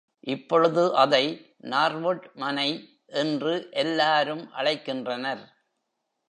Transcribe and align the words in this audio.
இப்பொழுது 0.19 0.95
அதை 0.95 1.53
நார்வுட் 1.61 2.33
மனை 2.33 2.99
என்று 3.05 3.67
எல்லாரும் 3.71 4.53
அழைக்கின்றனர். 4.53 5.43